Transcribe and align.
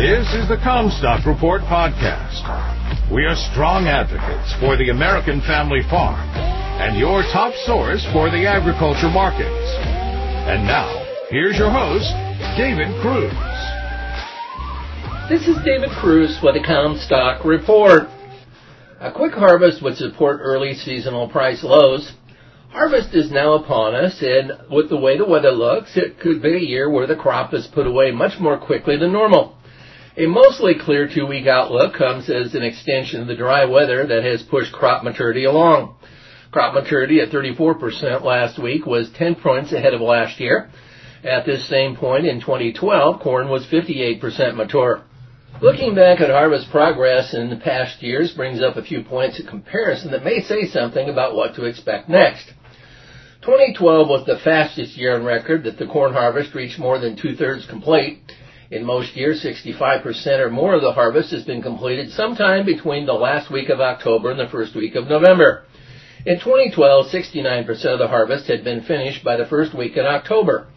This 0.00 0.32
is 0.32 0.48
the 0.48 0.56
Commstock 0.56 1.26
Report 1.26 1.60
podcast. 1.68 2.40
We 3.12 3.26
are 3.26 3.36
strong 3.52 3.84
advocates 3.84 4.48
for 4.56 4.78
the 4.78 4.88
American 4.88 5.42
family 5.42 5.84
farm 5.90 6.16
and 6.80 6.96
your 6.96 7.20
top 7.36 7.52
source 7.68 8.00
for 8.10 8.30
the 8.30 8.48
agriculture 8.48 9.12
markets. 9.12 9.76
And 10.48 10.64
now, 10.64 10.88
here's 11.28 11.58
your 11.58 11.68
host, 11.68 12.08
David 12.56 12.88
Kruse. 13.04 13.28
This 15.28 15.44
is 15.44 15.62
David 15.68 15.90
Kruse 16.00 16.40
with 16.42 16.54
the 16.54 16.64
Commstock 16.64 17.44
Report. 17.44 18.08
A 19.00 19.12
quick 19.12 19.34
harvest 19.34 19.82
would 19.82 19.96
support 19.98 20.40
early 20.40 20.72
seasonal 20.72 21.28
price 21.28 21.62
lows. 21.62 22.10
Harvest 22.70 23.12
is 23.12 23.30
now 23.30 23.52
upon 23.52 23.94
us, 23.94 24.16
and 24.22 24.52
with 24.70 24.88
the 24.88 24.96
way 24.96 25.18
the 25.18 25.28
weather 25.28 25.52
looks, 25.52 25.94
it 25.94 26.18
could 26.20 26.40
be 26.40 26.56
a 26.56 26.66
year 26.72 26.88
where 26.88 27.06
the 27.06 27.16
crop 27.16 27.52
is 27.52 27.68
put 27.74 27.86
away 27.86 28.12
much 28.12 28.40
more 28.40 28.56
quickly 28.56 28.96
than 28.96 29.12
normal. 29.12 29.59
A 30.20 30.26
mostly 30.26 30.74
clear 30.74 31.08
two-week 31.08 31.46
outlook 31.46 31.94
comes 31.94 32.28
as 32.28 32.54
an 32.54 32.62
extension 32.62 33.22
of 33.22 33.26
the 33.26 33.34
dry 33.34 33.64
weather 33.64 34.06
that 34.06 34.22
has 34.22 34.42
pushed 34.42 34.70
crop 34.70 35.02
maturity 35.02 35.44
along. 35.44 35.94
Crop 36.50 36.74
maturity 36.74 37.20
at 37.20 37.30
34% 37.30 38.22
last 38.22 38.58
week 38.58 38.84
was 38.84 39.08
10 39.12 39.36
points 39.36 39.72
ahead 39.72 39.94
of 39.94 40.02
last 40.02 40.38
year. 40.38 40.68
At 41.24 41.46
this 41.46 41.66
same 41.70 41.96
point 41.96 42.26
in 42.26 42.38
2012, 42.38 43.20
corn 43.20 43.48
was 43.48 43.64
58% 43.64 44.56
mature. 44.56 45.04
Looking 45.62 45.94
back 45.94 46.20
at 46.20 46.28
harvest 46.28 46.70
progress 46.70 47.32
in 47.32 47.48
the 47.48 47.56
past 47.56 48.02
years 48.02 48.32
brings 48.32 48.60
up 48.60 48.76
a 48.76 48.82
few 48.82 49.02
points 49.02 49.40
of 49.40 49.46
comparison 49.46 50.10
that 50.10 50.22
may 50.22 50.42
say 50.42 50.66
something 50.66 51.08
about 51.08 51.34
what 51.34 51.54
to 51.54 51.64
expect 51.64 52.10
next. 52.10 52.44
2012 53.40 54.06
was 54.06 54.26
the 54.26 54.38
fastest 54.44 54.98
year 54.98 55.14
on 55.14 55.24
record 55.24 55.64
that 55.64 55.78
the 55.78 55.86
corn 55.86 56.12
harvest 56.12 56.54
reached 56.54 56.78
more 56.78 56.98
than 56.98 57.16
two-thirds 57.16 57.64
complete. 57.64 58.20
In 58.70 58.84
most 58.84 59.16
years, 59.16 59.42
65% 59.42 60.38
or 60.38 60.48
more 60.48 60.74
of 60.74 60.82
the 60.82 60.92
harvest 60.92 61.32
has 61.32 61.42
been 61.42 61.60
completed 61.60 62.12
sometime 62.12 62.64
between 62.64 63.04
the 63.04 63.12
last 63.12 63.50
week 63.50 63.68
of 63.68 63.80
October 63.80 64.30
and 64.30 64.38
the 64.38 64.46
first 64.46 64.76
week 64.76 64.94
of 64.94 65.08
November. 65.08 65.64
In 66.24 66.38
2012, 66.38 67.06
69% 67.06 67.68
of 67.86 67.98
the 67.98 68.06
harvest 68.06 68.46
had 68.46 68.62
been 68.62 68.82
finished 68.82 69.24
by 69.24 69.36
the 69.36 69.46
first 69.46 69.74
week 69.74 69.96
in 69.96 70.06
October. 70.06 70.68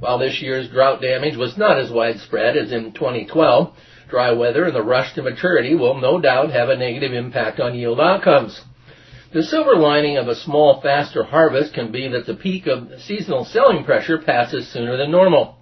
While 0.00 0.18
this 0.18 0.42
year's 0.42 0.68
drought 0.68 1.00
damage 1.00 1.36
was 1.36 1.56
not 1.56 1.78
as 1.78 1.92
widespread 1.92 2.56
as 2.56 2.72
in 2.72 2.90
2012, 2.92 3.72
dry 4.08 4.32
weather 4.32 4.64
and 4.64 4.74
the 4.74 4.82
rush 4.82 5.14
to 5.14 5.22
maturity 5.22 5.76
will 5.76 6.00
no 6.00 6.20
doubt 6.20 6.50
have 6.50 6.68
a 6.68 6.76
negative 6.76 7.12
impact 7.12 7.60
on 7.60 7.76
yield 7.76 8.00
outcomes. 8.00 8.60
The 9.32 9.44
silver 9.44 9.76
lining 9.76 10.16
of 10.16 10.26
a 10.26 10.34
small, 10.34 10.80
faster 10.80 11.22
harvest 11.22 11.74
can 11.74 11.92
be 11.92 12.08
that 12.08 12.26
the 12.26 12.34
peak 12.34 12.66
of 12.66 12.88
seasonal 13.02 13.44
selling 13.44 13.84
pressure 13.84 14.18
passes 14.18 14.66
sooner 14.66 14.96
than 14.96 15.12
normal. 15.12 15.56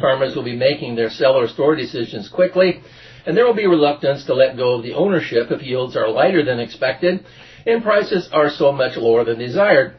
Farmers 0.00 0.36
will 0.36 0.44
be 0.44 0.56
making 0.56 0.94
their 0.94 1.10
sell 1.10 1.34
or 1.34 1.48
store 1.48 1.74
decisions 1.74 2.28
quickly, 2.28 2.80
and 3.24 3.36
there 3.36 3.46
will 3.46 3.54
be 3.54 3.66
reluctance 3.66 4.24
to 4.26 4.34
let 4.34 4.56
go 4.56 4.74
of 4.74 4.82
the 4.82 4.94
ownership 4.94 5.50
if 5.50 5.62
yields 5.62 5.96
are 5.96 6.10
lighter 6.10 6.44
than 6.44 6.60
expected 6.60 7.24
and 7.66 7.82
prices 7.82 8.28
are 8.32 8.50
so 8.50 8.72
much 8.72 8.96
lower 8.96 9.24
than 9.24 9.38
desired. 9.38 9.96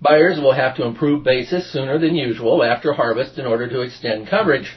Buyers 0.00 0.38
will 0.40 0.52
have 0.52 0.76
to 0.76 0.84
improve 0.84 1.24
basis 1.24 1.72
sooner 1.72 1.98
than 1.98 2.14
usual 2.14 2.62
after 2.62 2.92
harvest 2.92 3.38
in 3.38 3.46
order 3.46 3.68
to 3.68 3.80
extend 3.80 4.28
coverage. 4.28 4.70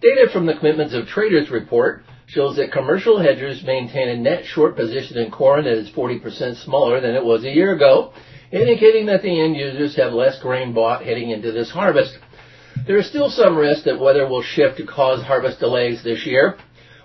Data 0.00 0.28
from 0.32 0.46
the 0.46 0.54
Commitments 0.54 0.94
of 0.94 1.06
Traders 1.06 1.50
report 1.50 2.02
shows 2.26 2.56
that 2.56 2.72
commercial 2.72 3.18
hedgers 3.20 3.62
maintain 3.64 4.08
a 4.08 4.16
net 4.16 4.44
short 4.46 4.76
position 4.76 5.18
in 5.18 5.30
corn 5.30 5.64
that 5.64 5.72
is 5.72 5.90
40% 5.90 6.64
smaller 6.64 7.00
than 7.00 7.14
it 7.14 7.24
was 7.24 7.44
a 7.44 7.50
year 7.50 7.74
ago, 7.74 8.12
indicating 8.52 9.06
that 9.06 9.22
the 9.22 9.40
end 9.40 9.56
users 9.56 9.96
have 9.96 10.12
less 10.12 10.40
grain 10.40 10.72
bought 10.72 11.04
heading 11.04 11.30
into 11.30 11.52
this 11.52 11.70
harvest. 11.70 12.16
There 12.86 12.96
is 12.96 13.08
still 13.08 13.30
some 13.30 13.56
risk 13.56 13.84
that 13.84 14.00
weather 14.00 14.26
will 14.26 14.42
shift 14.42 14.78
to 14.78 14.86
cause 14.86 15.22
harvest 15.22 15.60
delays 15.60 16.02
this 16.02 16.24
year. 16.24 16.56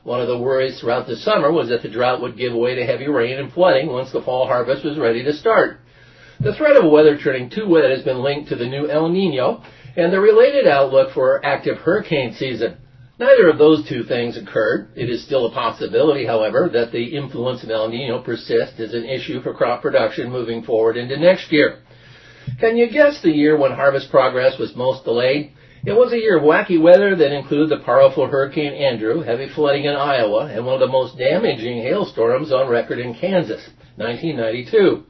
One 0.03 0.21
of 0.21 0.27
the 0.27 0.37
worries 0.37 0.79
throughout 0.79 1.07
the 1.07 1.17
summer 1.17 1.51
was 1.51 1.69
that 1.69 1.81
the 1.81 1.89
drought 1.89 2.21
would 2.21 2.37
give 2.37 2.53
way 2.53 2.75
to 2.75 2.85
heavy 2.85 3.07
rain 3.07 3.37
and 3.37 3.51
flooding 3.51 3.87
once 3.87 4.11
the 4.11 4.21
fall 4.21 4.47
harvest 4.47 4.85
was 4.85 4.97
ready 4.97 5.23
to 5.23 5.33
start. 5.33 5.79
The 6.39 6.53
threat 6.53 6.75
of 6.75 6.89
weather 6.89 7.17
turning 7.17 7.49
too 7.49 7.67
wet 7.67 7.89
has 7.89 8.03
been 8.03 8.21
linked 8.21 8.49
to 8.49 8.55
the 8.55 8.67
new 8.67 8.89
El 8.89 9.09
Nino 9.09 9.63
and 9.97 10.13
the 10.13 10.19
related 10.19 10.67
outlook 10.67 11.13
for 11.13 11.45
active 11.45 11.77
hurricane 11.77 12.33
season. 12.33 12.77
Neither 13.17 13.49
of 13.49 13.57
those 13.57 13.87
two 13.87 14.03
things 14.03 14.37
occurred. 14.37 14.89
It 14.95 15.09
is 15.09 15.23
still 15.25 15.45
a 15.45 15.53
possibility, 15.53 16.25
however, 16.25 16.69
that 16.73 16.91
the 16.91 17.15
influence 17.15 17.63
of 17.63 17.69
El 17.69 17.89
Nino 17.89 18.21
persists 18.21 18.79
as 18.79 18.93
an 18.93 19.05
issue 19.05 19.41
for 19.41 19.53
crop 19.53 19.81
production 19.81 20.31
moving 20.31 20.63
forward 20.63 20.97
into 20.97 21.17
next 21.17 21.51
year. 21.51 21.79
Can 22.59 22.77
you 22.77 22.89
guess 22.89 23.21
the 23.21 23.31
year 23.31 23.57
when 23.57 23.71
harvest 23.71 24.11
progress 24.11 24.59
was 24.59 24.75
most 24.75 25.03
delayed? 25.05 25.51
It 25.85 25.93
was 25.93 26.11
a 26.11 26.17
year 26.17 26.37
of 26.37 26.43
wacky 26.43 26.81
weather 26.81 27.15
that 27.15 27.31
included 27.31 27.69
the 27.69 27.83
powerful 27.85 28.25
Hurricane 28.25 28.73
Andrew, 28.73 29.21
heavy 29.21 29.47
flooding 29.49 29.83
in 29.85 29.93
Iowa, 29.93 30.47
and 30.47 30.65
one 30.65 30.73
of 30.73 30.79
the 30.79 30.87
most 30.87 31.15
damaging 31.15 31.83
hailstorms 31.83 32.51
on 32.51 32.69
record 32.69 32.97
in 32.97 33.13
Kansas, 33.13 33.69
1992. 33.97 35.03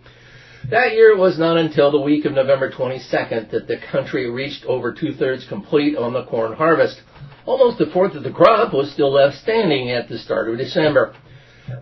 That 0.69 0.91
year 0.91 1.11
it 1.11 1.17
was 1.17 1.39
not 1.39 1.55
until 1.55 1.91
the 1.91 2.01
week 2.01 2.25
of 2.25 2.33
November 2.33 2.69
22nd 2.69 3.51
that 3.51 3.69
the 3.69 3.77
country 3.89 4.29
reached 4.29 4.65
over 4.65 4.91
two-thirds 4.91 5.47
complete 5.47 5.95
on 5.95 6.11
the 6.11 6.25
corn 6.25 6.51
harvest. 6.51 6.99
Almost 7.45 7.79
a 7.79 7.85
fourth 7.93 8.13
of 8.15 8.23
the 8.23 8.31
crop 8.31 8.73
was 8.73 8.91
still 8.91 9.13
left 9.13 9.37
standing 9.37 9.91
at 9.91 10.09
the 10.09 10.17
start 10.17 10.49
of 10.49 10.57
December. 10.57 11.15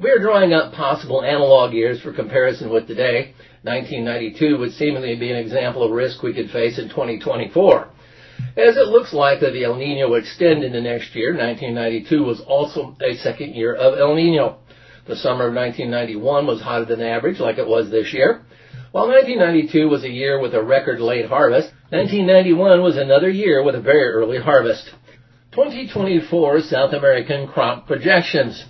We 0.03 0.11
are 0.11 0.19
drawing 0.19 0.53
up 0.53 0.71
possible 0.73 1.23
analog 1.23 1.73
years 1.73 1.99
for 1.99 2.13
comparison 2.13 2.69
with 2.69 2.85
today. 2.85 3.33
1992 3.63 4.59
would 4.59 4.73
seemingly 4.73 5.15
be 5.15 5.31
an 5.31 5.37
example 5.37 5.81
of 5.81 5.89
risk 5.89 6.21
we 6.21 6.33
could 6.35 6.51
face 6.51 6.77
in 6.77 6.89
2024. 6.89 7.89
As 8.55 8.77
it 8.77 8.87
looks 8.87 9.13
likely 9.13 9.51
the 9.51 9.63
El 9.63 9.75
Nino 9.75 10.09
will 10.09 10.17
extend 10.17 10.63
into 10.63 10.79
next 10.79 11.15
year, 11.15 11.31
1992 11.31 12.23
was 12.23 12.39
also 12.41 12.95
a 13.01 13.15
second 13.15 13.55
year 13.55 13.73
of 13.73 13.97
El 13.97 14.13
Nino. 14.13 14.57
The 15.07 15.15
summer 15.15 15.47
of 15.47 15.55
1991 15.55 16.45
was 16.45 16.61
hotter 16.61 16.85
than 16.85 17.01
average, 17.01 17.39
like 17.39 17.57
it 17.57 17.67
was 17.67 17.89
this 17.89 18.13
year. 18.13 18.45
While 18.91 19.07
1992 19.07 19.89
was 19.89 20.03
a 20.03 20.09
year 20.09 20.39
with 20.39 20.53
a 20.53 20.61
record 20.61 20.99
late 20.99 21.25
harvest, 21.25 21.73
1991 21.89 22.83
was 22.83 22.95
another 22.95 23.29
year 23.29 23.63
with 23.63 23.73
a 23.73 23.81
very 23.81 24.09
early 24.11 24.37
harvest. 24.37 24.85
2024 25.53 26.61
South 26.61 26.93
American 26.93 27.47
crop 27.47 27.87
projections. 27.87 28.63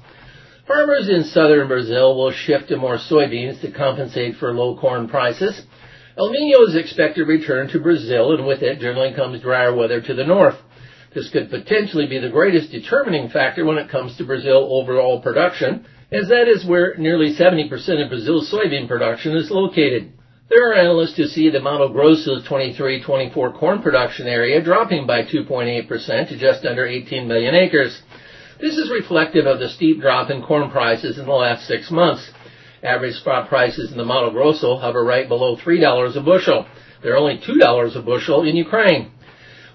Farmers 0.66 1.10
in 1.10 1.26
southern 1.26 1.68
Brazil 1.68 2.16
will 2.16 2.32
shift 2.32 2.70
to 2.70 2.78
more 2.78 2.98
soybeans 2.98 3.60
to 3.60 3.72
compensate 3.72 4.38
for 4.38 4.54
low 4.54 4.78
corn 4.78 5.10
prices. 5.10 5.62
El 6.16 6.30
Nino 6.30 6.62
is 6.68 6.76
expected 6.76 7.26
to 7.26 7.26
return 7.26 7.70
to 7.70 7.80
Brazil, 7.80 8.34
and 8.34 8.46
with 8.46 8.62
it 8.62 8.80
generally 8.80 9.14
comes 9.14 9.42
drier 9.42 9.74
weather 9.74 10.00
to 10.00 10.14
the 10.14 10.24
north. 10.24 10.58
This 11.16 11.30
could 11.32 11.50
potentially 11.50 12.06
be 12.06 12.20
the 12.20 12.30
greatest 12.30 12.72
determining 12.72 13.30
factor 13.30 13.66
when 13.66 13.80
it 13.80 13.90
comes 13.90 14.16
to 14.18 14.26
Brazil 14.26 14.68
overall 14.70 15.22
production, 15.22 15.86
as 16.12 16.28
that 16.30 16.48
is 16.48 16.66
where 16.66 16.96
nearly 16.98 17.34
70% 17.34 17.72
of 18.04 18.10
Brazil's 18.10 18.52
soybean 18.52 18.88
production 18.88 19.36
is 19.36 19.50
located. 19.50 20.14
There 20.50 20.70
are 20.70 20.76
analysts 20.76 21.18
who 21.18 21.26
see 21.26 21.50
the 21.50 21.60
Mato 21.60 21.90
Grosso's 21.90 22.46
23-24 22.48 23.58
corn 23.58 23.82
production 23.82 24.28
area 24.28 24.62
dropping 24.62 25.08
by 25.08 25.24
2.8% 25.24 26.30
to 26.30 26.38
just 26.38 26.64
under 26.64 26.86
18 26.86 27.28
million 27.28 27.56
acres. 27.56 28.00
This 28.62 28.78
is 28.78 28.92
reflective 28.92 29.48
of 29.48 29.60
the 29.60 29.70
steep 29.70 30.00
drop 30.00 30.30
in 30.30 30.44
corn 30.44 30.70
prices 30.70 31.18
in 31.18 31.26
the 31.26 31.32
last 31.32 31.68
six 31.68 31.90
months. 31.90 32.30
Average 32.84 33.16
spot 33.16 33.48
prices 33.48 33.92
in 33.92 33.98
the 33.98 34.04
Mato 34.04 34.30
Grosso 34.32 34.78
hover 34.78 35.06
right 35.06 35.28
below 35.28 35.56
$3 35.56 36.18
a 36.18 36.22
bushel. 36.22 36.66
They're 37.02 37.18
only 37.18 37.38
$2 37.38 37.96
a 37.96 38.02
bushel 38.02 38.44
in 38.44 38.58
Ukraine. 38.58 39.12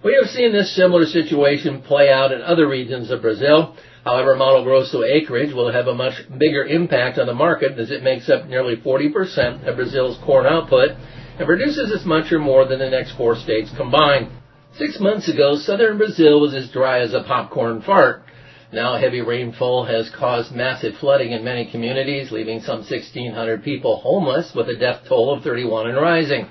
We 0.04 0.16
have 0.20 0.30
seen 0.30 0.52
this 0.52 0.76
similar 0.76 1.06
situation 1.06 1.82
play 1.82 2.10
out 2.10 2.32
in 2.32 2.42
other 2.42 2.68
regions 2.68 3.10
of 3.10 3.22
Brazil. 3.22 3.74
However, 4.04 4.36
Mato 4.36 4.62
Grosso 4.62 5.02
acreage 5.02 5.52
will 5.52 5.72
have 5.72 5.86
a 5.86 5.94
much 5.94 6.14
bigger 6.38 6.64
impact 6.64 7.18
on 7.18 7.26
the 7.26 7.34
market 7.34 7.78
as 7.78 7.90
it 7.90 8.02
makes 8.02 8.28
up 8.28 8.46
nearly 8.46 8.76
40% 8.76 9.66
of 9.66 9.76
Brazil's 9.76 10.18
corn 10.24 10.46
output 10.46 10.90
and 11.38 11.46
produces 11.46 11.90
as 11.92 12.04
much 12.04 12.30
or 12.30 12.38
more 12.38 12.66
than 12.66 12.78
the 12.78 12.90
next 12.90 13.16
four 13.16 13.36
states 13.36 13.70
combined. 13.76 14.30
Six 14.76 15.00
months 15.00 15.28
ago, 15.28 15.56
southern 15.56 15.98
Brazil 15.98 16.40
was 16.40 16.54
as 16.54 16.70
dry 16.70 17.00
as 17.00 17.14
a 17.14 17.22
popcorn 17.22 17.82
fart. 17.82 18.22
Now 18.70 18.96
heavy 18.96 19.22
rainfall 19.22 19.86
has 19.86 20.10
caused 20.10 20.54
massive 20.54 20.98
flooding 20.98 21.32
in 21.32 21.42
many 21.42 21.70
communities, 21.70 22.30
leaving 22.30 22.60
some 22.60 22.80
1,600 22.80 23.64
people 23.64 23.96
homeless 23.96 24.52
with 24.54 24.68
a 24.68 24.76
death 24.76 25.04
toll 25.08 25.32
of 25.32 25.42
31 25.42 25.88
and 25.88 25.96
rising. 25.96 26.50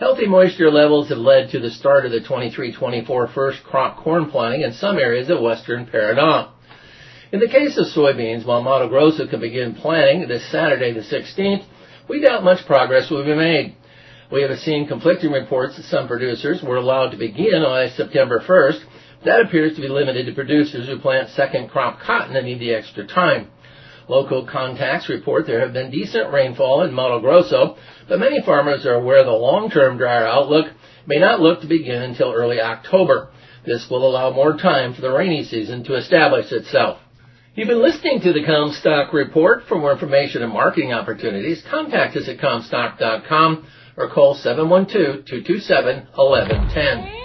Healthy 0.00 0.26
moisture 0.26 0.72
levels 0.72 1.08
have 1.10 1.18
led 1.18 1.50
to 1.50 1.60
the 1.60 1.70
start 1.70 2.04
of 2.04 2.10
the 2.10 2.18
23-24 2.18 3.32
first 3.32 3.62
crop 3.62 3.98
corn 3.98 4.28
planting 4.28 4.62
in 4.62 4.72
some 4.72 4.98
areas 4.98 5.30
of 5.30 5.40
western 5.40 5.86
Paraná. 5.86 6.50
In 7.30 7.38
the 7.38 7.48
case 7.48 7.78
of 7.78 7.86
soybeans, 7.86 8.44
while 8.44 8.62
Mato 8.62 8.88
Grosso 8.88 9.28
can 9.28 9.40
begin 9.40 9.76
planting 9.76 10.26
this 10.26 10.50
Saturday 10.50 10.92
the 10.92 11.00
16th, 11.00 11.64
we 12.08 12.22
doubt 12.22 12.42
much 12.42 12.66
progress 12.66 13.08
will 13.08 13.24
be 13.24 13.36
made. 13.36 13.76
We 14.32 14.42
have 14.42 14.58
seen 14.58 14.88
conflicting 14.88 15.30
reports 15.30 15.76
that 15.76 15.84
some 15.84 16.08
producers 16.08 16.60
were 16.60 16.76
allowed 16.76 17.10
to 17.10 17.16
begin 17.16 17.62
on 17.62 17.88
September 17.90 18.40
1st, 18.40 18.82
that 19.26 19.40
appears 19.40 19.76
to 19.76 19.82
be 19.82 19.88
limited 19.88 20.26
to 20.26 20.32
producers 20.32 20.88
who 20.88 20.98
plant 20.98 21.28
second 21.30 21.68
crop 21.68 22.00
cotton 22.00 22.34
and 22.36 22.46
need 22.46 22.60
the 22.60 22.74
extra 22.74 23.06
time. 23.06 23.50
Local 24.08 24.46
contacts 24.46 25.08
report 25.08 25.46
there 25.46 25.60
have 25.60 25.72
been 25.72 25.90
decent 25.90 26.32
rainfall 26.32 26.82
in 26.82 26.94
Mato 26.94 27.18
Grosso, 27.20 27.76
but 28.08 28.20
many 28.20 28.40
farmers 28.42 28.86
are 28.86 28.94
aware 28.94 29.24
the 29.24 29.32
long-term 29.32 29.98
drier 29.98 30.26
outlook 30.26 30.66
may 31.06 31.18
not 31.18 31.40
look 31.40 31.60
to 31.60 31.66
begin 31.66 32.02
until 32.02 32.32
early 32.32 32.60
October. 32.60 33.30
This 33.64 33.88
will 33.90 34.08
allow 34.08 34.30
more 34.30 34.56
time 34.56 34.94
for 34.94 35.00
the 35.00 35.10
rainy 35.10 35.42
season 35.44 35.82
to 35.84 35.96
establish 35.96 36.52
itself. 36.52 37.00
You've 37.56 37.68
been 37.68 37.82
listening 37.82 38.20
to 38.20 38.32
the 38.32 38.44
Commstock 38.44 39.12
Report. 39.12 39.64
For 39.66 39.76
more 39.78 39.92
information 39.92 40.42
and 40.42 40.52
marketing 40.52 40.92
opportunities, 40.92 41.64
contact 41.68 42.16
us 42.16 42.28
at 42.28 42.38
Commstock.com 42.38 43.66
or 43.96 44.08
call 44.10 44.36
712-227-1110. 44.36 47.15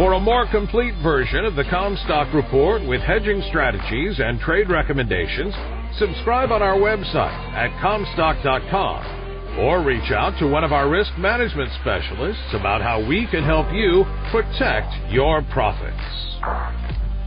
For 0.00 0.14
a 0.14 0.18
more 0.18 0.46
complete 0.50 0.94
version 1.02 1.44
of 1.44 1.56
the 1.56 1.64
Commstock 1.64 2.32
Report 2.32 2.80
with 2.88 3.02
hedging 3.02 3.42
strategies 3.50 4.18
and 4.18 4.40
trade 4.40 4.70
recommendations, 4.70 5.52
subscribe 5.98 6.50
on 6.50 6.62
our 6.62 6.78
website 6.78 7.36
at 7.52 7.68
Commstock.com 7.84 9.58
or 9.60 9.82
reach 9.84 10.10
out 10.10 10.38
to 10.38 10.48
one 10.48 10.64
of 10.64 10.72
our 10.72 10.88
risk 10.88 11.12
management 11.18 11.68
specialists 11.82 12.48
about 12.54 12.80
how 12.80 13.06
we 13.06 13.26
can 13.30 13.44
help 13.44 13.70
you 13.74 14.06
protect 14.32 14.88
your 15.12 15.42
profits. 15.52 16.00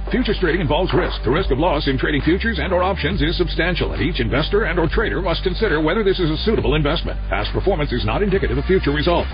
Futures 0.10 0.40
trading 0.42 0.62
involves 0.62 0.92
risk. 0.96 1.22
The 1.24 1.30
risk 1.30 1.52
of 1.52 1.60
loss 1.60 1.88
in 1.88 2.00
trading 2.00 2.24
futures 2.24 2.58
and 2.58 2.74
or 2.74 2.82
options 2.82 3.22
is 3.22 3.38
substantial, 3.38 3.94
and 3.94 4.02
each 4.02 4.20
investor 4.20 4.64
and 4.64 4.80
or 4.80 4.88
trader 4.90 5.22
must 5.22 5.44
consider 5.44 5.80
whether 5.80 6.04
this 6.04 6.18
is 6.18 6.32
a 6.32 6.38
suitable 6.38 6.74
investment. 6.74 7.20
Past 7.30 7.54
performance 7.54 7.94
is 7.94 8.04
not 8.04 8.24
indicative 8.24 8.58
of 8.58 8.66
future 8.66 8.90
results. 8.90 9.30